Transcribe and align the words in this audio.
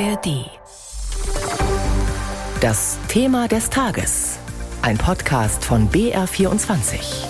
ARD. 0.00 0.50
Das 2.60 2.98
Thema 3.06 3.46
des 3.46 3.70
Tages. 3.70 4.38
Ein 4.82 4.98
Podcast 4.98 5.64
von 5.64 5.88
BR24. 5.88 7.26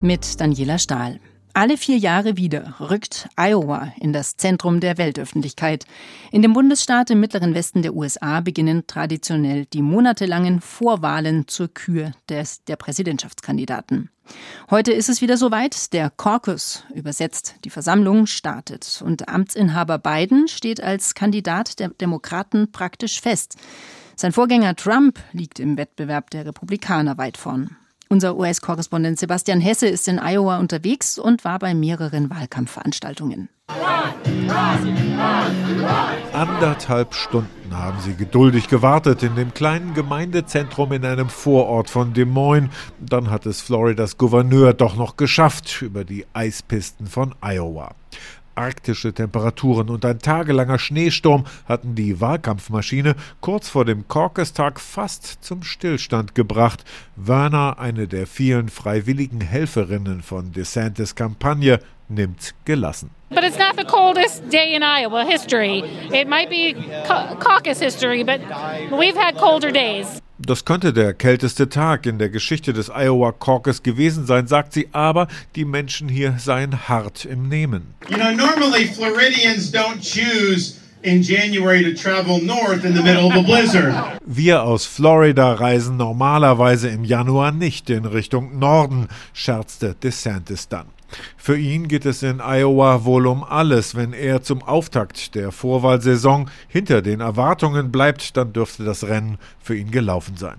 Mit 0.00 0.40
Daniela 0.40 0.78
Stahl. 0.78 1.18
Alle 1.56 1.78
vier 1.78 1.96
Jahre 1.96 2.36
wieder 2.36 2.74
rückt 2.80 3.30
Iowa 3.34 3.90
in 3.98 4.12
das 4.12 4.36
Zentrum 4.36 4.78
der 4.80 4.98
Weltöffentlichkeit. 4.98 5.86
In 6.30 6.42
dem 6.42 6.52
Bundesstaat 6.52 7.08
im 7.08 7.20
mittleren 7.20 7.54
Westen 7.54 7.80
der 7.80 7.94
USA 7.94 8.42
beginnen 8.42 8.86
traditionell 8.86 9.64
die 9.64 9.80
monatelangen 9.80 10.60
Vorwahlen 10.60 11.48
zur 11.48 11.72
Kür 11.72 12.12
des, 12.28 12.62
der 12.64 12.76
Präsidentschaftskandidaten. 12.76 14.10
Heute 14.70 14.92
ist 14.92 15.08
es 15.08 15.22
wieder 15.22 15.38
soweit. 15.38 15.94
Der 15.94 16.10
Caucus, 16.10 16.84
übersetzt 16.94 17.54
die 17.64 17.70
Versammlung, 17.70 18.26
startet. 18.26 19.02
Und 19.02 19.30
Amtsinhaber 19.30 19.96
Biden 19.96 20.48
steht 20.48 20.82
als 20.82 21.14
Kandidat 21.14 21.78
der 21.78 21.88
Demokraten 21.88 22.70
praktisch 22.70 23.22
fest. 23.22 23.56
Sein 24.14 24.32
Vorgänger 24.32 24.76
Trump 24.76 25.18
liegt 25.32 25.58
im 25.58 25.78
Wettbewerb 25.78 26.28
der 26.28 26.44
Republikaner 26.44 27.16
weit 27.16 27.38
vorn. 27.38 27.78
Unser 28.08 28.36
US-Korrespondent 28.36 29.18
Sebastian 29.18 29.60
Hesse 29.60 29.88
ist 29.88 30.06
in 30.06 30.20
Iowa 30.20 30.58
unterwegs 30.58 31.18
und 31.18 31.44
war 31.44 31.58
bei 31.58 31.74
mehreren 31.74 32.30
Wahlkampfveranstaltungen. 32.30 33.48
Anderthalb 36.32 37.14
Stunden 37.14 37.76
haben 37.76 37.98
sie 38.00 38.14
geduldig 38.14 38.68
gewartet 38.68 39.24
in 39.24 39.34
dem 39.34 39.52
kleinen 39.54 39.92
Gemeindezentrum 39.94 40.92
in 40.92 41.04
einem 41.04 41.28
Vorort 41.28 41.90
von 41.90 42.12
Des 42.12 42.26
Moines. 42.26 42.70
Dann 43.00 43.28
hat 43.28 43.44
es 43.44 43.60
Floridas 43.60 44.18
Gouverneur 44.18 44.72
doch 44.72 44.94
noch 44.94 45.16
geschafft 45.16 45.82
über 45.82 46.04
die 46.04 46.26
Eispisten 46.32 47.08
von 47.08 47.34
Iowa. 47.40 47.94
Arktische 48.56 49.12
Temperaturen 49.12 49.90
und 49.90 50.04
ein 50.04 50.18
tagelanger 50.18 50.78
Schneesturm 50.78 51.44
hatten 51.66 51.94
die 51.94 52.20
Wahlkampfmaschine 52.20 53.14
kurz 53.40 53.68
vor 53.68 53.84
dem 53.84 54.08
Caucus-Tag 54.08 54.80
fast 54.80 55.44
zum 55.44 55.62
Stillstand 55.62 56.34
gebracht. 56.34 56.84
Werner, 57.16 57.78
eine 57.78 58.08
der 58.08 58.26
vielen 58.26 58.68
freiwilligen 58.68 59.40
Helferinnen 59.40 60.22
von 60.22 60.52
DeSantis 60.52 61.14
Kampagne, 61.14 61.80
nimmt 62.08 62.54
gelassen. 62.64 63.10
But 63.30 63.44
it's 63.44 63.58
not 63.58 63.76
the 63.76 63.84
coldest 63.84 64.50
day 64.52 64.74
in 64.74 64.82
Iowa 64.82 65.24
history. 65.24 65.82
It 66.12 66.28
might 66.28 66.48
be 66.48 66.74
caucus 67.40 67.80
history, 67.80 68.22
but 68.22 68.40
we've 68.92 69.16
had 69.16 69.36
colder 69.36 69.72
days. 69.72 70.22
Das 70.38 70.66
könnte 70.66 70.92
der 70.92 71.14
kälteste 71.14 71.70
Tag 71.70 72.04
in 72.04 72.18
der 72.18 72.28
Geschichte 72.28 72.74
des 72.74 72.90
Iowa 72.90 73.32
Caucus 73.32 73.82
gewesen 73.82 74.26
sein, 74.26 74.46
sagt 74.46 74.74
sie, 74.74 74.88
aber 74.92 75.28
die 75.54 75.64
Menschen 75.64 76.10
hier 76.10 76.34
seien 76.38 76.88
hart 76.88 77.24
im 77.24 77.48
Nehmen. 77.48 77.94
You 78.10 78.16
know, 78.16 78.32
normally 78.32 78.86
Floridians 78.86 79.72
don't 79.72 80.00
choose 80.02 80.74
in 81.02 81.22
January 81.22 81.82
to 81.82 82.00
travel 82.00 82.38
north 82.42 82.84
in 82.84 82.94
the 82.94 83.02
middle 83.02 83.26
of 83.26 83.32
a 83.34 83.42
blizzard. 83.42 83.94
Wir 84.26 84.62
aus 84.62 84.84
Florida 84.84 85.54
reisen 85.54 85.96
normalerweise 85.96 86.88
im 86.88 87.04
Januar 87.04 87.52
nicht 87.52 87.88
in 87.88 88.04
Richtung 88.04 88.58
Norden, 88.58 89.08
scherzte 89.32 89.94
DeSantis 90.02 90.68
dann. 90.68 90.95
Für 91.36 91.56
ihn 91.56 91.88
geht 91.88 92.06
es 92.06 92.22
in 92.22 92.40
Iowa 92.40 93.04
wohl 93.04 93.26
um 93.26 93.44
alles. 93.44 93.94
Wenn 93.94 94.12
er 94.12 94.42
zum 94.42 94.62
Auftakt 94.62 95.34
der 95.34 95.52
Vorwahlsaison 95.52 96.50
hinter 96.68 97.02
den 97.02 97.20
Erwartungen 97.20 97.92
bleibt, 97.92 98.36
dann 98.36 98.52
dürfte 98.52 98.84
das 98.84 99.04
Rennen 99.04 99.38
für 99.60 99.76
ihn 99.76 99.90
gelaufen 99.90 100.36
sein. 100.36 100.56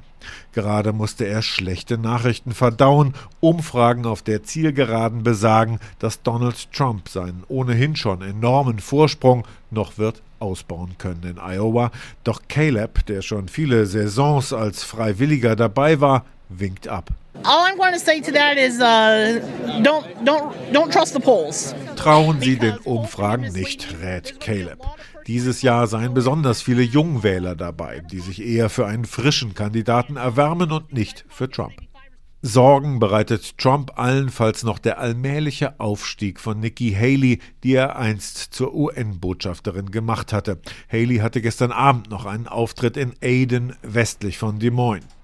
Gerade 0.53 0.93
musste 0.93 1.25
er 1.25 1.41
schlechte 1.41 1.97
Nachrichten 1.97 2.53
verdauen. 2.53 3.13
Umfragen 3.39 4.05
auf 4.05 4.21
der 4.21 4.43
Zielgeraden 4.43 5.23
besagen, 5.23 5.79
dass 5.99 6.23
Donald 6.23 6.71
Trump 6.73 7.09
seinen 7.09 7.43
ohnehin 7.47 7.95
schon 7.95 8.21
enormen 8.21 8.79
Vorsprung 8.79 9.45
noch 9.71 9.97
wird 9.97 10.21
ausbauen 10.39 10.97
können 10.97 11.23
in 11.23 11.39
Iowa. 11.39 11.91
Doch 12.23 12.41
Caleb, 12.47 13.05
der 13.07 13.21
schon 13.21 13.47
viele 13.47 13.85
Saisons 13.85 14.53
als 14.53 14.83
Freiwilliger 14.83 15.55
dabei 15.55 15.99
war, 15.99 16.25
winkt 16.49 16.87
ab. 16.87 17.11
All 17.43 17.65
I'm 17.65 17.77
going 17.77 17.93
to 17.93 17.99
say 17.99 18.19
to 18.21 18.31
that 18.31 18.57
is 18.57 18.79
uh, 18.79 19.39
don't, 19.83 20.05
don't, 20.25 20.53
don't 20.73 20.91
trust 20.91 21.13
the 21.13 21.19
polls. 21.19 21.73
Trauen 21.95 22.41
Sie 22.41 22.57
den 22.57 22.77
Umfragen 22.79 23.51
nicht, 23.53 23.87
rät 24.01 24.39
Caleb. 24.39 24.79
Dieses 25.27 25.61
Jahr 25.61 25.87
seien 25.87 26.13
besonders 26.13 26.61
viele 26.61 26.83
Jungwähler 26.83 27.55
dabei, 27.55 28.01
die 28.11 28.19
sich 28.19 28.41
eher 28.41 28.69
für 28.69 28.85
einen 28.85 29.05
frischen 29.05 29.53
Kandidaten 29.53 30.15
erwärmen 30.15 30.71
und 30.71 30.93
nicht 30.93 31.25
für 31.27 31.49
Trump. 31.49 31.73
Sorgen 32.43 32.99
bereitet 32.99 33.57
Trump 33.57 33.91
allenfalls 33.95 34.63
noch 34.63 34.79
der 34.79 34.99
allmähliche 34.99 35.79
Aufstieg 35.79 36.39
von 36.39 36.59
Nikki 36.59 36.93
Haley, 36.93 37.39
die 37.63 37.73
er 37.73 37.97
einst 37.97 38.53
zur 38.53 38.73
UN-Botschafterin 38.73 39.91
gemacht 39.91 40.31
hatte. 40.31 40.61
Haley 40.89 41.17
hatte 41.17 41.41
gestern 41.41 41.71
Abend 41.71 42.09
noch 42.09 42.25
einen 42.25 42.47
Auftritt 42.47 42.95
in 42.95 43.13
Aden 43.21 43.75
westlich 43.81 44.37
von 44.37 44.59
Des 44.59 44.71
Moines. 44.71 45.16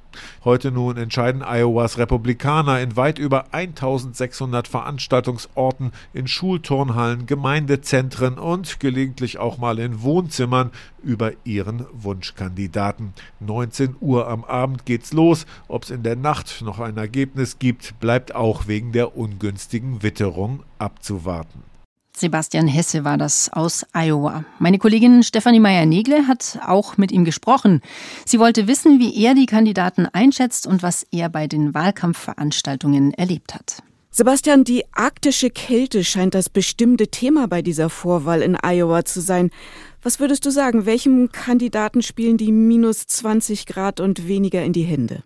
Heute 0.43 0.71
nun 0.71 0.97
entscheiden 0.97 1.41
Iowas 1.41 1.97
Republikaner 1.97 2.79
in 2.79 2.95
weit 2.95 3.19
über 3.19 3.53
1600 3.53 4.67
Veranstaltungsorten, 4.67 5.91
in 6.13 6.27
Schulturnhallen, 6.27 7.25
Gemeindezentren 7.25 8.37
und 8.37 8.79
gelegentlich 8.79 9.39
auch 9.39 9.57
mal 9.57 9.79
in 9.79 10.01
Wohnzimmern 10.01 10.71
über 11.01 11.31
ihren 11.43 11.85
Wunschkandidaten. 11.91 13.13
19 13.39 13.95
Uhr 13.99 14.27
am 14.27 14.43
Abend 14.43 14.85
geht's 14.85 15.13
los. 15.13 15.45
Ob 15.67 15.83
es 15.83 15.89
in 15.89 16.03
der 16.03 16.15
Nacht 16.15 16.61
noch 16.61 16.79
ein 16.79 16.97
Ergebnis 16.97 17.59
gibt, 17.59 17.99
bleibt 17.99 18.35
auch 18.35 18.67
wegen 18.67 18.91
der 18.91 19.17
ungünstigen 19.17 20.03
Witterung 20.03 20.63
abzuwarten. 20.79 21.72
Sebastian 22.15 22.67
Hesse 22.67 23.03
war 23.03 23.17
das 23.17 23.51
aus 23.51 23.85
Iowa. 23.93 24.45
Meine 24.59 24.77
Kollegin 24.77 25.23
Stefanie 25.23 25.59
Meyer-Negle 25.59 26.27
hat 26.27 26.59
auch 26.65 26.97
mit 26.97 27.11
ihm 27.11 27.25
gesprochen. 27.25 27.81
Sie 28.25 28.39
wollte 28.39 28.67
wissen, 28.67 28.99
wie 28.99 29.23
er 29.23 29.33
die 29.33 29.47
Kandidaten 29.47 30.05
einschätzt 30.05 30.67
und 30.67 30.83
was 30.83 31.05
er 31.11 31.29
bei 31.29 31.47
den 31.47 31.73
Wahlkampfveranstaltungen 31.73 33.13
erlebt 33.13 33.55
hat. 33.55 33.83
Sebastian, 34.11 34.63
die 34.63 34.85
arktische 34.93 35.49
Kälte 35.49 36.03
scheint 36.03 36.35
das 36.35 36.47
bestimmte 36.47 37.07
Thema 37.07 37.47
bei 37.47 37.63
dieser 37.63 37.89
Vorwahl 37.89 38.43
in 38.43 38.55
Iowa 38.61 39.03
zu 39.05 39.21
sein. 39.21 39.49
Was 40.03 40.19
würdest 40.19 40.45
du 40.45 40.51
sagen, 40.51 40.85
welchem 40.85 41.31
Kandidaten 41.31 42.03
spielen 42.03 42.37
die 42.37 42.51
minus 42.51 43.07
20 43.07 43.65
Grad 43.65 43.99
und 43.99 44.27
weniger 44.27 44.63
in 44.63 44.71
die 44.71 44.83
Hände? 44.83 45.23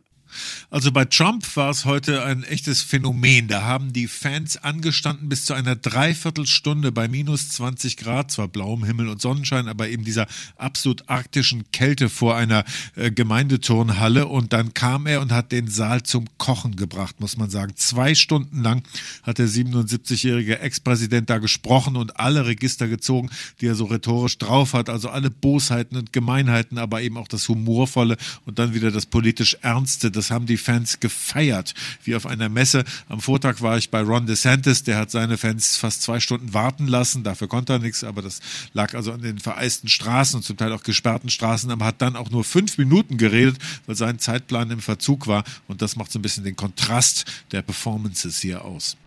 Also 0.69 0.91
bei 0.91 1.05
Trump 1.05 1.55
war 1.55 1.69
es 1.69 1.85
heute 1.85 2.23
ein 2.23 2.43
echtes 2.43 2.81
Phänomen. 2.81 3.47
Da 3.47 3.61
haben 3.61 3.93
die 3.93 4.07
Fans 4.07 4.57
angestanden 4.57 5.29
bis 5.29 5.45
zu 5.45 5.53
einer 5.53 5.75
Dreiviertelstunde 5.75 6.91
bei 6.91 7.07
minus 7.07 7.49
20 7.49 7.97
Grad, 7.97 8.31
zwar 8.31 8.47
blauem 8.47 8.83
Himmel 8.83 9.07
und 9.07 9.21
Sonnenschein, 9.21 9.67
aber 9.67 9.87
eben 9.87 10.03
dieser 10.03 10.27
absolut 10.57 11.07
arktischen 11.09 11.71
Kälte 11.71 12.09
vor 12.09 12.35
einer 12.35 12.65
äh, 12.95 13.11
Gemeindeturnhalle. 13.11 14.27
Und 14.27 14.51
dann 14.51 14.73
kam 14.73 15.07
er 15.07 15.21
und 15.21 15.31
hat 15.31 15.51
den 15.51 15.69
Saal 15.69 16.03
zum 16.03 16.25
Kochen 16.37 16.75
gebracht, 16.75 17.19
muss 17.19 17.37
man 17.37 17.49
sagen. 17.49 17.73
Zwei 17.75 18.13
Stunden 18.13 18.61
lang 18.61 18.83
hat 19.23 19.37
der 19.37 19.47
77-jährige 19.47 20.59
Ex-Präsident 20.59 21.29
da 21.29 21.37
gesprochen 21.37 21.95
und 21.95 22.19
alle 22.19 22.45
Register 22.45 22.87
gezogen, 22.87 23.29
die 23.61 23.67
er 23.67 23.75
so 23.75 23.85
rhetorisch 23.85 24.37
drauf 24.37 24.73
hat. 24.73 24.89
Also 24.89 25.09
alle 25.09 25.29
Bosheiten 25.29 25.97
und 25.97 26.11
Gemeinheiten, 26.11 26.77
aber 26.77 27.01
eben 27.01 27.17
auch 27.17 27.27
das 27.27 27.47
Humorvolle 27.47 28.17
und 28.45 28.59
dann 28.59 28.73
wieder 28.73 28.91
das 28.91 29.05
politisch 29.05 29.57
Ernste 29.61 30.11
das 30.17 30.26
haben 30.31 30.45
die 30.45 30.57
Fans 30.57 30.99
gefeiert, 30.99 31.73
wie 32.03 32.15
auf 32.15 32.25
einer 32.25 32.49
Messe. 32.49 32.83
Am 33.09 33.21
Vortag 33.21 33.61
war 33.61 33.77
ich 33.77 33.89
bei 33.89 34.01
Ron 34.01 34.25
DeSantis, 34.25 34.83
der 34.83 34.97
hat 34.97 35.11
seine 35.11 35.37
Fans 35.37 35.77
fast 35.77 36.01
zwei 36.01 36.19
Stunden 36.19 36.53
warten 36.53 36.87
lassen. 36.87 37.23
Dafür 37.23 37.47
konnte 37.47 37.73
er 37.73 37.79
nichts, 37.79 38.03
aber 38.03 38.21
das 38.21 38.39
lag 38.73 38.93
also 38.93 39.11
an 39.11 39.21
den 39.21 39.39
vereisten 39.39 39.89
Straßen 39.89 40.37
und 40.37 40.43
zum 40.43 40.57
Teil 40.57 40.71
auch 40.73 40.83
gesperrten 40.83 41.29
Straßen. 41.29 41.71
Aber 41.71 41.85
hat 41.85 42.01
dann 42.01 42.15
auch 42.15 42.29
nur 42.29 42.43
fünf 42.43 42.77
Minuten 42.77 43.17
geredet, 43.17 43.57
weil 43.85 43.95
sein 43.95 44.19
Zeitplan 44.19 44.71
im 44.71 44.79
Verzug 44.79 45.27
war. 45.27 45.43
Und 45.67 45.81
das 45.81 45.95
macht 45.95 46.11
so 46.11 46.19
ein 46.19 46.21
bisschen 46.21 46.43
den 46.43 46.55
Kontrast 46.55 47.25
der 47.51 47.61
Performances 47.61 48.39
hier 48.39 48.65
aus. 48.65 48.97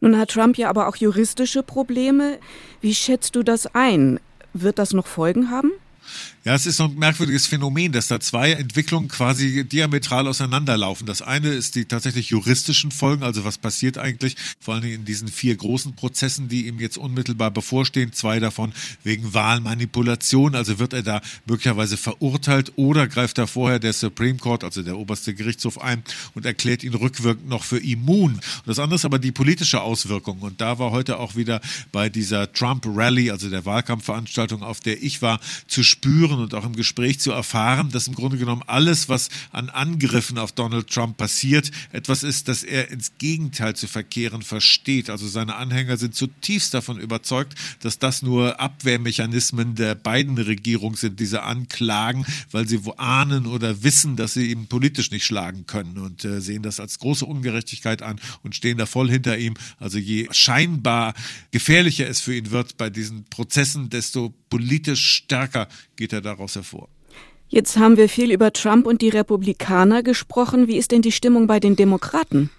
Nun 0.00 0.18
hat 0.18 0.30
Trump 0.30 0.56
ja 0.56 0.70
aber 0.70 0.88
auch 0.88 0.96
juristische 0.96 1.62
Probleme. 1.62 2.38
Wie 2.80 2.94
schätzt 2.94 3.36
du 3.36 3.42
das 3.42 3.66
ein? 3.74 4.18
Wird 4.54 4.78
das 4.78 4.92
noch 4.92 5.06
Folgen 5.06 5.50
haben? 5.50 5.70
Ja, 6.42 6.54
es 6.54 6.64
ist 6.64 6.78
so 6.78 6.84
ein 6.84 6.94
merkwürdiges 6.94 7.46
Phänomen, 7.46 7.92
dass 7.92 8.08
da 8.08 8.18
zwei 8.18 8.52
Entwicklungen 8.52 9.08
quasi 9.08 9.62
diametral 9.64 10.26
auseinanderlaufen. 10.26 11.06
Das 11.06 11.20
eine 11.20 11.48
ist 11.48 11.74
die 11.74 11.84
tatsächlich 11.84 12.30
juristischen 12.30 12.90
Folgen, 12.90 13.22
also 13.22 13.44
was 13.44 13.58
passiert 13.58 13.98
eigentlich, 13.98 14.36
vor 14.58 14.80
Dingen 14.80 14.94
in 14.94 15.04
diesen 15.04 15.28
vier 15.28 15.54
großen 15.54 15.94
Prozessen, 15.94 16.48
die 16.48 16.66
ihm 16.66 16.80
jetzt 16.80 16.96
unmittelbar 16.96 17.50
bevorstehen, 17.50 18.14
zwei 18.14 18.40
davon 18.40 18.72
wegen 19.04 19.34
Wahlmanipulation, 19.34 20.54
also 20.54 20.78
wird 20.78 20.94
er 20.94 21.02
da 21.02 21.20
möglicherweise 21.46 21.98
verurteilt 21.98 22.72
oder 22.76 23.06
greift 23.06 23.36
da 23.36 23.46
vorher 23.46 23.78
der 23.78 23.92
Supreme 23.92 24.38
Court, 24.38 24.64
also 24.64 24.82
der 24.82 24.96
oberste 24.96 25.34
Gerichtshof 25.34 25.78
ein 25.78 26.02
und 26.34 26.46
erklärt 26.46 26.82
ihn 26.84 26.94
rückwirkend 26.94 27.50
noch 27.50 27.64
für 27.64 27.78
immun. 27.78 28.32
Und 28.32 28.42
das 28.64 28.78
andere 28.78 28.96
ist 28.96 29.04
aber 29.04 29.18
die 29.18 29.32
politische 29.32 29.82
Auswirkung 29.82 30.38
und 30.38 30.62
da 30.62 30.78
war 30.78 30.90
heute 30.90 31.18
auch 31.18 31.36
wieder 31.36 31.60
bei 31.92 32.08
dieser 32.08 32.50
Trump 32.50 32.86
Rally, 32.86 33.30
also 33.30 33.50
der 33.50 33.66
Wahlkampfveranstaltung, 33.66 34.62
auf 34.62 34.80
der 34.80 35.02
ich 35.02 35.20
war, 35.20 35.38
zu 35.68 35.84
spüren 35.90 36.40
und 36.40 36.54
auch 36.54 36.64
im 36.64 36.74
Gespräch 36.74 37.20
zu 37.20 37.32
erfahren, 37.32 37.90
dass 37.90 38.06
im 38.06 38.14
Grunde 38.14 38.38
genommen 38.38 38.62
alles, 38.66 39.08
was 39.08 39.28
an 39.50 39.68
Angriffen 39.68 40.38
auf 40.38 40.52
Donald 40.52 40.88
Trump 40.88 41.16
passiert, 41.16 41.70
etwas 41.92 42.22
ist, 42.22 42.48
das 42.48 42.62
er 42.62 42.90
ins 42.90 43.12
Gegenteil 43.18 43.76
zu 43.76 43.86
verkehren 43.86 44.42
versteht. 44.42 45.10
Also 45.10 45.28
seine 45.28 45.56
Anhänger 45.56 45.96
sind 45.96 46.14
zutiefst 46.14 46.72
davon 46.72 46.98
überzeugt, 46.98 47.54
dass 47.80 47.98
das 47.98 48.22
nur 48.22 48.60
Abwehrmechanismen 48.60 49.74
der 49.74 49.94
beiden 49.94 50.38
Regierung 50.38 50.96
sind, 50.96 51.20
diese 51.20 51.42
Anklagen, 51.42 52.24
weil 52.50 52.68
sie 52.68 52.84
wo 52.84 52.92
ahnen 52.92 53.46
oder 53.46 53.82
wissen, 53.82 54.16
dass 54.16 54.34
sie 54.34 54.50
ihn 54.50 54.66
politisch 54.66 55.10
nicht 55.10 55.24
schlagen 55.24 55.66
können 55.66 55.98
und 55.98 56.24
äh, 56.24 56.40
sehen 56.40 56.62
das 56.62 56.80
als 56.80 56.98
große 56.98 57.26
Ungerechtigkeit 57.26 58.02
an 58.02 58.20
und 58.42 58.54
stehen 58.54 58.78
da 58.78 58.86
voll 58.86 59.10
hinter 59.10 59.36
ihm. 59.36 59.54
Also 59.78 59.98
je 59.98 60.28
scheinbar 60.30 61.14
gefährlicher 61.50 62.08
es 62.08 62.20
für 62.20 62.34
ihn 62.34 62.50
wird 62.50 62.76
bei 62.76 62.90
diesen 62.90 63.24
Prozessen, 63.24 63.90
desto 63.90 64.34
politisch 64.50 65.06
stärker 65.06 65.68
geht 65.96 66.12
er 66.12 66.20
daraus 66.20 66.56
hervor. 66.56 66.88
Jetzt 67.48 67.78
haben 67.78 67.96
wir 67.96 68.08
viel 68.08 68.30
über 68.30 68.52
Trump 68.52 68.86
und 68.86 69.02
die 69.02 69.08
Republikaner 69.08 70.02
gesprochen. 70.02 70.68
Wie 70.68 70.76
ist 70.76 70.92
denn 70.92 71.02
die 71.02 71.10
Stimmung 71.10 71.46
bei 71.46 71.58
den 71.58 71.74
Demokraten? 71.74 72.50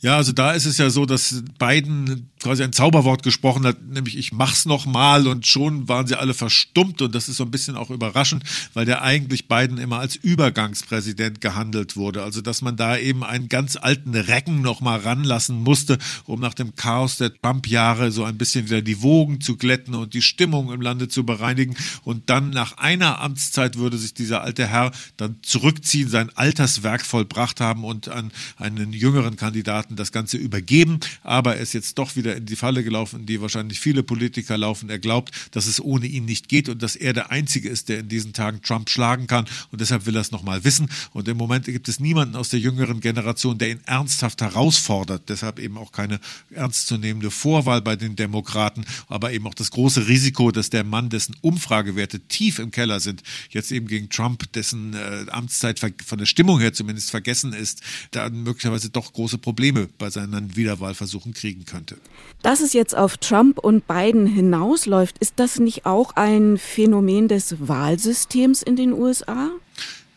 Ja, 0.00 0.16
also 0.16 0.32
da 0.32 0.52
ist 0.52 0.64
es 0.64 0.78
ja 0.78 0.90
so, 0.90 1.06
dass 1.06 1.42
Biden 1.58 2.30
quasi 2.40 2.62
ein 2.62 2.72
Zauberwort 2.72 3.24
gesprochen 3.24 3.66
hat, 3.66 3.82
nämlich 3.82 4.16
ich 4.16 4.32
mach's 4.32 4.64
noch 4.64 4.86
mal 4.86 5.26
und 5.26 5.44
schon 5.46 5.88
waren 5.88 6.06
sie 6.06 6.14
alle 6.14 6.34
verstummt 6.34 7.02
und 7.02 7.14
das 7.16 7.28
ist 7.28 7.36
so 7.36 7.44
ein 7.44 7.50
bisschen 7.50 7.76
auch 7.76 7.90
überraschend, 7.90 8.44
weil 8.74 8.84
der 8.84 9.02
eigentlich 9.02 9.48
Biden 9.48 9.78
immer 9.78 9.98
als 9.98 10.14
Übergangspräsident 10.14 11.40
gehandelt 11.40 11.96
wurde, 11.96 12.22
also 12.22 12.40
dass 12.40 12.62
man 12.62 12.76
da 12.76 12.96
eben 12.96 13.24
einen 13.24 13.48
ganz 13.48 13.74
alten 13.76 14.14
Recken 14.14 14.62
noch 14.62 14.80
mal 14.80 15.00
ranlassen 15.00 15.60
musste, 15.62 15.98
um 16.26 16.38
nach 16.38 16.54
dem 16.54 16.76
Chaos 16.76 17.16
der 17.16 17.34
Trump-Jahre 17.34 18.12
so 18.12 18.22
ein 18.22 18.38
bisschen 18.38 18.66
wieder 18.66 18.82
die 18.82 19.02
Wogen 19.02 19.40
zu 19.40 19.56
glätten 19.56 19.96
und 19.96 20.14
die 20.14 20.22
Stimmung 20.22 20.72
im 20.72 20.80
Lande 20.80 21.08
zu 21.08 21.24
bereinigen. 21.24 21.74
Und 22.04 22.30
dann 22.30 22.50
nach 22.50 22.78
einer 22.78 23.20
Amtszeit 23.20 23.76
würde 23.76 23.98
sich 23.98 24.14
dieser 24.14 24.42
alte 24.42 24.68
Herr 24.68 24.92
dann 25.16 25.38
zurückziehen, 25.42 26.08
sein 26.08 26.30
Alterswerk 26.36 27.04
vollbracht 27.04 27.60
haben 27.60 27.84
und 27.84 28.08
an 28.08 28.30
einen 28.56 28.92
jüngeren 28.92 29.34
Kandidaten 29.34 29.47
das 29.50 30.12
Ganze 30.12 30.36
übergeben, 30.36 31.00
aber 31.22 31.56
er 31.56 31.62
ist 31.62 31.72
jetzt 31.74 31.98
doch 31.98 32.16
wieder 32.16 32.36
in 32.36 32.46
die 32.46 32.56
Falle 32.56 32.84
gelaufen, 32.84 33.26
die 33.26 33.40
wahrscheinlich 33.40 33.80
viele 33.80 34.02
Politiker 34.02 34.56
laufen. 34.58 34.90
Er 34.90 34.98
glaubt, 34.98 35.32
dass 35.52 35.66
es 35.66 35.80
ohne 35.80 36.06
ihn 36.06 36.24
nicht 36.24 36.48
geht 36.48 36.68
und 36.68 36.82
dass 36.82 36.96
er 36.96 37.12
der 37.12 37.30
Einzige 37.30 37.68
ist, 37.68 37.88
der 37.88 38.00
in 38.00 38.08
diesen 38.08 38.32
Tagen 38.32 38.62
Trump 38.62 38.90
schlagen 38.90 39.26
kann. 39.26 39.46
Und 39.70 39.80
deshalb 39.80 40.06
will 40.06 40.16
er 40.16 40.20
es 40.20 40.30
nochmal 40.30 40.64
wissen. 40.64 40.88
Und 41.12 41.28
im 41.28 41.36
Moment 41.36 41.66
gibt 41.66 41.88
es 41.88 42.00
niemanden 42.00 42.36
aus 42.36 42.48
der 42.48 42.60
jüngeren 42.60 43.00
Generation, 43.00 43.58
der 43.58 43.70
ihn 43.70 43.80
ernsthaft 43.86 44.40
herausfordert. 44.40 45.28
Deshalb 45.28 45.58
eben 45.58 45.78
auch 45.78 45.92
keine 45.92 46.20
ernstzunehmende 46.50 47.30
Vorwahl 47.30 47.82
bei 47.82 47.96
den 47.96 48.16
Demokraten, 48.16 48.84
aber 49.08 49.32
eben 49.32 49.46
auch 49.46 49.54
das 49.54 49.70
große 49.70 50.08
Risiko, 50.08 50.50
dass 50.50 50.70
der 50.70 50.84
Mann, 50.84 51.08
dessen 51.08 51.36
Umfragewerte 51.40 52.20
tief 52.20 52.58
im 52.58 52.70
Keller 52.70 53.00
sind, 53.00 53.22
jetzt 53.50 53.72
eben 53.72 53.86
gegen 53.86 54.08
Trump, 54.08 54.52
dessen 54.52 54.94
äh, 54.94 55.26
Amtszeit 55.30 55.80
von 56.04 56.18
der 56.18 56.26
Stimmung 56.26 56.60
her 56.60 56.72
zumindest 56.72 57.10
vergessen 57.10 57.52
ist, 57.52 57.82
da 58.10 58.28
möglicherweise 58.28 58.90
doch 58.90 59.12
große 59.12 59.37
Probleme 59.38 59.88
bei 59.98 60.10
seinen 60.10 60.56
Wiederwahlversuchen 60.56 61.34
kriegen 61.34 61.64
könnte. 61.64 61.96
Dass 62.42 62.60
es 62.60 62.72
jetzt 62.72 62.96
auf 62.96 63.16
Trump 63.16 63.58
und 63.58 63.86
Biden 63.86 64.26
hinausläuft, 64.26 65.18
ist 65.18 65.34
das 65.36 65.58
nicht 65.58 65.86
auch 65.86 66.16
ein 66.16 66.58
Phänomen 66.58 67.28
des 67.28 67.56
Wahlsystems 67.66 68.62
in 68.62 68.76
den 68.76 68.92
USA? 68.92 69.50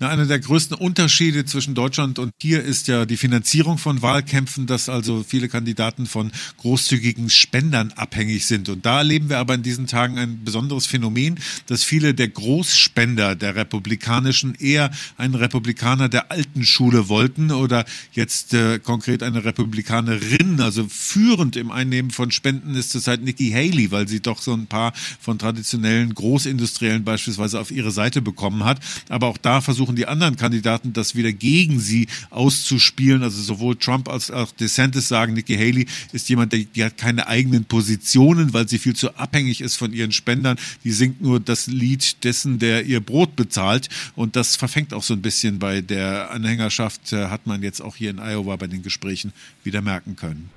Einer 0.02 0.26
der 0.26 0.40
größten 0.40 0.76
Unterschiede 0.76 1.46
zwischen 1.46 1.76
Deutschland 1.76 2.18
und 2.18 2.32
hier 2.42 2.64
ist 2.64 2.88
ja 2.88 3.06
die 3.06 3.18
Finanzierung 3.18 3.78
von 3.78 4.02
Wahlkämpfen, 4.02 4.66
dass 4.66 4.90
also 4.90 5.24
viele 5.24 5.48
Kandidaten 5.48 6.08
von 6.08 6.32
großzügigen 6.58 7.30
Spendern 7.30 7.92
abhängig 7.96 8.48
sind. 8.48 8.68
Und 8.68 8.84
da 8.84 8.98
erleben 8.98 9.30
wir 9.30 9.38
aber 9.38 9.54
in 9.54 9.62
diesen 9.62 9.86
Tagen 9.86 10.18
ein 10.18 10.44
besonderes 10.44 10.88
Phänomen, 10.88 11.38
dass 11.68 11.84
viele 11.84 12.16
der 12.16 12.30
Großspender 12.30 13.36
der 13.36 13.56
Republikanischen 13.56 14.56
eher 14.56 14.90
einen 15.18 15.36
Republikaner 15.36 16.10
der 16.10 16.32
alten 16.32 16.66
Schule 16.66 17.08
wollten 17.08 17.52
oder 17.52 17.86
jetzt 18.12 18.56
äh, 18.56 18.80
konkret 18.80 19.22
eine 19.22 19.46
Republikanerin. 19.46 20.62
Also 20.62 20.88
führend 20.90 21.56
im 21.56 21.70
Einnehmen 21.70 22.10
von 22.10 22.32
Spenden 22.32 22.74
ist 22.74 22.90
zurzeit 22.90 23.22
Nikki 23.22 23.52
Haley, 23.52 23.92
weil 23.92 24.08
sie 24.08 24.20
doch 24.20 24.42
so 24.42 24.54
ein 24.54 24.66
paar 24.66 24.94
von 25.20 25.38
traditionellen 25.38 26.16
Großindustriellen 26.16 27.04
beispielsweise 27.04 27.60
auf 27.60 27.70
ihre 27.70 27.92
Seite 27.92 28.24
bekommen 28.24 28.64
hat. 28.64 28.80
Aber 29.08 29.28
auch 29.28 29.38
da 29.38 29.62
versuchen 29.62 29.91
versuchen 29.92 29.96
die 29.96 30.08
anderen 30.08 30.36
Kandidaten 30.36 30.94
das 30.94 31.16
wieder 31.16 31.32
gegen 31.32 31.80
sie 31.80 32.08
auszuspielen. 32.30 33.24
Also 33.24 33.42
sowohl 33.42 33.76
Trump 33.76 34.10
als 34.10 34.32
auch 34.32 34.52
DeSantis 34.52 35.08
sagen, 35.08 35.34
Nikki 35.34 35.56
Haley 35.56 35.88
ist 36.14 36.30
jemand, 36.30 36.54
der, 36.54 36.60
die 36.60 36.84
hat 36.84 36.98
keine 36.98 37.28
eigenen 37.28 37.66
Positionen, 37.66 38.54
weil 38.54 38.68
sie 38.68 38.80
viel 38.80 38.96
zu 38.96 39.16
abhängig 39.16 39.62
ist 39.62 39.76
von 39.78 39.94
ihren 39.94 40.12
Spendern. 40.12 40.58
Die 40.84 40.92
singt 40.92 41.22
nur 41.22 41.40
das 41.40 41.68
Lied 41.68 42.24
dessen, 42.24 42.60
der 42.60 42.86
ihr 42.86 43.02
Brot 43.02 43.36
bezahlt. 43.36 43.90
Und 44.16 44.36
das 44.36 44.56
verfängt 44.56 44.94
auch 44.94 45.04
so 45.04 45.14
ein 45.14 45.22
bisschen 45.22 45.60
bei 45.60 45.82
der 45.82 46.32
Anhängerschaft, 46.32 47.14
äh, 47.14 47.28
hat 47.28 47.48
man 47.48 47.64
jetzt 47.64 47.82
auch 47.82 47.96
hier 47.96 48.10
in 48.10 48.20
Iowa 48.20 48.56
bei 48.56 48.68
den 48.68 48.84
Gesprächen 48.84 49.34
wieder 49.64 49.82
merken 49.82 50.16
können. 50.16 50.50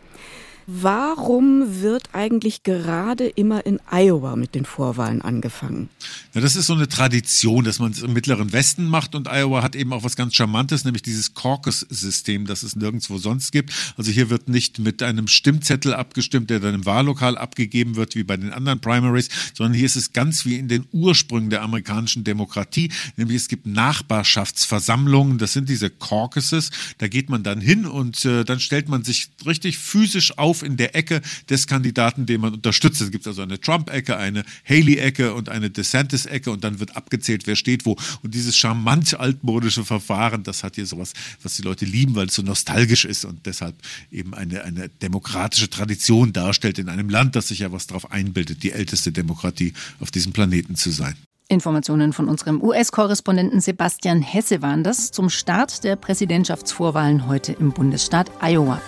Warum 0.66 1.82
wird 1.82 2.10
eigentlich 2.14 2.62
gerade 2.62 3.26
immer 3.26 3.66
in 3.66 3.80
Iowa 3.90 4.34
mit 4.34 4.54
den 4.54 4.64
Vorwahlen 4.64 5.20
angefangen? 5.20 5.90
Ja, 6.32 6.40
das 6.40 6.56
ist 6.56 6.66
so 6.66 6.74
eine 6.74 6.88
Tradition, 6.88 7.64
dass 7.64 7.78
man 7.80 7.92
es 7.92 8.02
im 8.02 8.14
mittleren 8.14 8.52
Westen 8.52 8.86
macht 8.86 9.14
und 9.14 9.28
Iowa 9.28 9.62
hat 9.62 9.76
eben 9.76 9.92
auch 9.92 10.04
was 10.04 10.16
ganz 10.16 10.34
Charmantes, 10.34 10.84
nämlich 10.84 11.02
dieses 11.02 11.34
Caucus-System, 11.34 12.46
das 12.46 12.62
es 12.62 12.76
nirgendwo 12.76 13.18
sonst 13.18 13.52
gibt. 13.52 13.72
Also 13.98 14.10
hier 14.10 14.30
wird 14.30 14.48
nicht 14.48 14.78
mit 14.78 15.02
einem 15.02 15.28
Stimmzettel 15.28 15.92
abgestimmt, 15.92 16.48
der 16.48 16.60
dann 16.60 16.74
im 16.74 16.86
Wahllokal 16.86 17.36
abgegeben 17.36 17.96
wird, 17.96 18.14
wie 18.14 18.24
bei 18.24 18.36
den 18.38 18.52
anderen 18.52 18.80
Primaries, 18.80 19.28
sondern 19.52 19.74
hier 19.74 19.86
ist 19.86 19.96
es 19.96 20.12
ganz 20.12 20.46
wie 20.46 20.56
in 20.56 20.68
den 20.68 20.86
Ursprüngen 20.92 21.50
der 21.50 21.62
amerikanischen 21.62 22.24
Demokratie, 22.24 22.90
nämlich 23.16 23.36
es 23.36 23.48
gibt 23.48 23.66
Nachbarschaftsversammlungen, 23.66 25.36
das 25.36 25.52
sind 25.52 25.68
diese 25.68 25.90
Caucuses, 25.90 26.70
da 26.98 27.08
geht 27.08 27.28
man 27.28 27.42
dann 27.42 27.60
hin 27.60 27.84
und 27.84 28.24
äh, 28.24 28.44
dann 28.44 28.60
stellt 28.60 28.88
man 28.88 29.04
sich 29.04 29.28
richtig 29.44 29.78
physisch 29.78 30.38
auf 30.38 30.53
auf 30.54 30.62
in 30.62 30.76
der 30.76 30.94
Ecke 30.94 31.20
des 31.50 31.66
Kandidaten, 31.66 32.26
den 32.26 32.40
man 32.40 32.54
unterstützt. 32.54 33.00
Es 33.00 33.10
gibt 33.10 33.26
also 33.26 33.42
eine 33.42 33.60
Trump-Ecke, 33.60 34.16
eine 34.16 34.44
Haley-Ecke 34.68 35.34
und 35.34 35.48
eine 35.48 35.70
DeSantis-Ecke 35.70 36.50
und 36.50 36.62
dann 36.62 36.78
wird 36.78 36.96
abgezählt, 36.96 37.46
wer 37.46 37.56
steht 37.56 37.84
wo. 37.84 37.96
Und 38.22 38.34
dieses 38.34 38.56
charmant 38.56 39.18
altmodische 39.18 39.84
Verfahren, 39.84 40.44
das 40.44 40.62
hat 40.62 40.76
hier 40.76 40.86
sowas, 40.86 41.12
was 41.42 41.56
die 41.56 41.62
Leute 41.62 41.84
lieben, 41.84 42.14
weil 42.14 42.28
es 42.28 42.34
so 42.34 42.42
nostalgisch 42.42 43.04
ist 43.04 43.24
und 43.24 43.46
deshalb 43.46 43.74
eben 44.12 44.34
eine, 44.34 44.62
eine 44.64 44.88
demokratische 44.88 45.68
Tradition 45.68 46.32
darstellt 46.32 46.78
in 46.78 46.88
einem 46.88 47.08
Land, 47.08 47.34
das 47.36 47.48
sich 47.48 47.58
ja 47.60 47.72
was 47.72 47.86
darauf 47.86 48.12
einbildet, 48.12 48.62
die 48.62 48.72
älteste 48.72 49.12
Demokratie 49.12 49.72
auf 50.00 50.10
diesem 50.10 50.32
Planeten 50.32 50.76
zu 50.76 50.90
sein. 50.90 51.16
Informationen 51.48 52.12
von 52.12 52.28
unserem 52.28 52.62
US-Korrespondenten 52.62 53.60
Sebastian 53.60 54.22
Hesse 54.22 54.62
waren 54.62 54.82
das 54.82 55.10
zum 55.10 55.28
Start 55.28 55.84
der 55.84 55.96
Präsidentschaftsvorwahlen 55.96 57.26
heute 57.26 57.52
im 57.52 57.72
Bundesstaat 57.72 58.30
Iowa. 58.40 58.80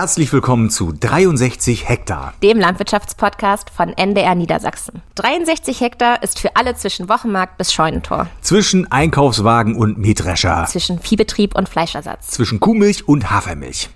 Herzlich 0.00 0.32
willkommen 0.32 0.70
zu 0.70 0.94
63 0.98 1.86
Hektar, 1.86 2.32
dem 2.42 2.58
Landwirtschaftspodcast 2.58 3.68
von 3.68 3.92
NDR 3.92 4.34
Niedersachsen. 4.34 5.02
63 5.16 5.78
Hektar 5.78 6.22
ist 6.22 6.38
für 6.38 6.56
alle 6.56 6.74
zwischen 6.74 7.10
Wochenmarkt 7.10 7.58
bis 7.58 7.70
Scheunentor. 7.74 8.26
Zwischen 8.40 8.90
Einkaufswagen 8.90 9.76
und 9.76 9.98
Mähdrescher. 9.98 10.64
Zwischen 10.70 11.00
Viehbetrieb 11.00 11.54
und 11.54 11.68
Fleischersatz. 11.68 12.28
Zwischen 12.28 12.60
Kuhmilch 12.60 13.08
und 13.08 13.30
Hafermilch. 13.30 13.90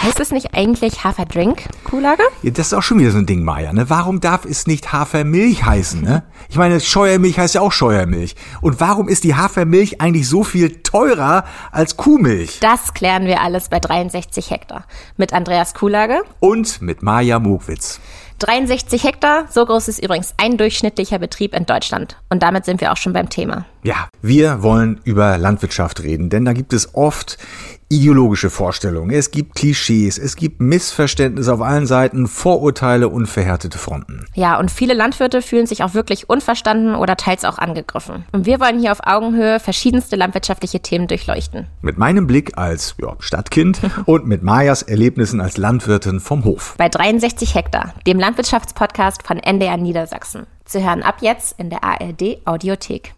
Heißt 0.00 0.20
es 0.20 0.30
nicht 0.30 0.54
eigentlich 0.54 1.02
Haferdrink, 1.02 1.64
Kuhlage? 1.82 2.22
Ja, 2.42 2.52
das 2.52 2.68
ist 2.68 2.72
auch 2.74 2.82
schon 2.82 3.00
wieder 3.00 3.10
so 3.10 3.18
ein 3.18 3.26
Ding, 3.26 3.42
Maja. 3.42 3.72
Ne? 3.72 3.90
Warum 3.90 4.20
darf 4.20 4.44
es 4.44 4.68
nicht 4.68 4.92
Hafermilch 4.92 5.64
heißen? 5.64 6.00
Ne? 6.00 6.22
Ich 6.48 6.56
meine, 6.56 6.80
Scheuermilch 6.80 7.36
heißt 7.36 7.56
ja 7.56 7.62
auch 7.62 7.72
Scheuermilch. 7.72 8.36
Und 8.60 8.80
warum 8.80 9.08
ist 9.08 9.24
die 9.24 9.34
Hafermilch 9.34 10.00
eigentlich 10.00 10.28
so 10.28 10.44
viel 10.44 10.84
teurer 10.84 11.44
als 11.72 11.96
Kuhmilch? 11.96 12.60
Das 12.60 12.94
klären 12.94 13.26
wir 13.26 13.40
alles 13.40 13.70
bei 13.70 13.80
63 13.80 14.52
Hektar. 14.52 14.84
Mit 15.16 15.32
Andreas 15.32 15.74
Kuhlage. 15.74 16.22
Und 16.38 16.80
mit 16.80 17.02
Maja 17.02 17.40
Mogwitz. 17.40 17.98
63 18.38 19.04
Hektar, 19.04 19.46
so 19.50 19.64
groß 19.64 19.88
ist 19.88 20.02
übrigens 20.02 20.34
ein 20.36 20.56
durchschnittlicher 20.56 21.18
Betrieb 21.18 21.54
in 21.54 21.66
Deutschland. 21.66 22.16
Und 22.28 22.42
damit 22.42 22.64
sind 22.64 22.80
wir 22.80 22.92
auch 22.92 22.96
schon 22.96 23.12
beim 23.12 23.28
Thema. 23.28 23.66
Ja, 23.82 24.08
wir 24.22 24.62
wollen 24.62 25.00
über 25.04 25.38
Landwirtschaft 25.38 26.02
reden, 26.02 26.30
denn 26.30 26.44
da 26.44 26.52
gibt 26.52 26.72
es 26.72 26.94
oft 26.94 27.38
ideologische 27.90 28.50
Vorstellungen, 28.50 29.10
es 29.10 29.30
gibt 29.30 29.54
Klischees, 29.54 30.18
es 30.18 30.36
gibt 30.36 30.60
Missverständnisse 30.60 31.52
auf 31.52 31.62
allen 31.62 31.86
Seiten, 31.86 32.26
Vorurteile 32.26 33.08
und 33.08 33.26
verhärtete 33.26 33.78
Fronten. 33.78 34.26
Ja, 34.34 34.58
und 34.58 34.70
viele 34.70 34.92
Landwirte 34.92 35.40
fühlen 35.40 35.66
sich 35.66 35.82
auch 35.82 35.94
wirklich 35.94 36.28
unverstanden 36.28 36.94
oder 36.94 37.16
teils 37.16 37.44
auch 37.44 37.58
angegriffen. 37.58 38.26
Und 38.32 38.44
wir 38.44 38.60
wollen 38.60 38.78
hier 38.78 38.92
auf 38.92 39.00
Augenhöhe 39.04 39.58
verschiedenste 39.58 40.16
landwirtschaftliche 40.16 40.80
Themen 40.80 41.06
durchleuchten. 41.06 41.66
Mit 41.80 41.96
meinem 41.96 42.26
Blick 42.26 42.58
als 42.58 42.94
ja, 43.00 43.14
Stadtkind 43.20 43.80
und 44.04 44.26
mit 44.26 44.42
Majas 44.42 44.82
Erlebnissen 44.82 45.40
als 45.40 45.56
Landwirtin 45.56 46.20
vom 46.20 46.44
Hof. 46.44 46.74
Bei 46.76 46.90
63 46.90 47.54
Hektar, 47.54 47.94
dem 48.06 48.18
Landwirtschaftspodcast 48.28 49.26
von 49.26 49.38
NDR 49.38 49.78
Niedersachsen. 49.78 50.46
Zu 50.66 50.84
hören 50.84 51.02
ab 51.02 51.22
jetzt 51.22 51.58
in 51.58 51.70
der 51.70 51.82
ARD 51.82 52.46
Audiothek. 52.46 53.14